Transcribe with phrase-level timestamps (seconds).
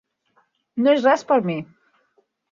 [0.85, 1.57] No és res per a mi.